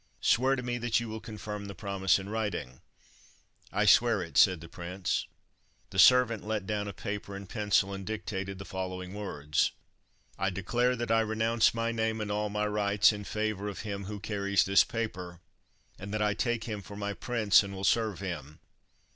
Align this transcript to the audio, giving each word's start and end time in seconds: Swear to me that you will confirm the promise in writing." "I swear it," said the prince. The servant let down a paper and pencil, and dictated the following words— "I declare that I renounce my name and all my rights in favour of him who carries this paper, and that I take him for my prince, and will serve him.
Swear 0.19 0.55
to 0.55 0.63
me 0.63 0.79
that 0.79 0.99
you 0.99 1.07
will 1.07 1.19
confirm 1.19 1.65
the 1.65 1.75
promise 1.75 2.17
in 2.17 2.27
writing." 2.27 2.81
"I 3.71 3.85
swear 3.85 4.23
it," 4.23 4.35
said 4.35 4.59
the 4.59 4.67
prince. 4.67 5.27
The 5.91 5.99
servant 5.99 6.43
let 6.43 6.65
down 6.65 6.87
a 6.87 6.91
paper 6.91 7.35
and 7.35 7.47
pencil, 7.47 7.93
and 7.93 8.03
dictated 8.03 8.57
the 8.57 8.65
following 8.65 9.13
words— 9.13 9.73
"I 10.39 10.49
declare 10.49 10.95
that 10.95 11.11
I 11.11 11.19
renounce 11.21 11.75
my 11.75 11.91
name 11.91 12.19
and 12.19 12.31
all 12.31 12.49
my 12.49 12.65
rights 12.65 13.13
in 13.13 13.25
favour 13.25 13.67
of 13.69 13.81
him 13.81 14.05
who 14.05 14.19
carries 14.19 14.63
this 14.63 14.83
paper, 14.83 15.39
and 15.99 16.11
that 16.15 16.21
I 16.23 16.33
take 16.33 16.63
him 16.63 16.81
for 16.81 16.95
my 16.95 17.13
prince, 17.13 17.61
and 17.61 17.71
will 17.75 17.83
serve 17.83 18.21
him. 18.21 18.59